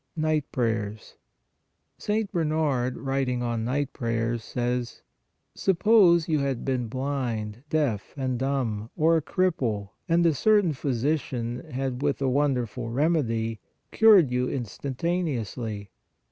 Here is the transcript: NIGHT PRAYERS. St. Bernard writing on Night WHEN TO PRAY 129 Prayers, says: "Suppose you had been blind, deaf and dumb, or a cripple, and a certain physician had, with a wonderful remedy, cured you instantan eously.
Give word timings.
NIGHT 0.15 0.51
PRAYERS. 0.51 1.13
St. 1.99 2.31
Bernard 2.31 2.97
writing 2.97 3.43
on 3.43 3.63
Night 3.63 3.89
WHEN 3.91 3.93
TO 3.93 3.97
PRAY 3.99 4.13
129 4.15 4.23
Prayers, 4.23 4.43
says: 4.89 5.01
"Suppose 5.53 6.27
you 6.27 6.39
had 6.39 6.65
been 6.65 6.87
blind, 6.87 7.61
deaf 7.69 8.15
and 8.17 8.39
dumb, 8.39 8.89
or 8.97 9.17
a 9.17 9.21
cripple, 9.21 9.89
and 10.09 10.25
a 10.25 10.33
certain 10.33 10.73
physician 10.73 11.63
had, 11.69 12.01
with 12.01 12.19
a 12.19 12.27
wonderful 12.27 12.89
remedy, 12.89 13.59
cured 13.91 14.31
you 14.31 14.47
instantan 14.47 15.25
eously. 15.25 15.89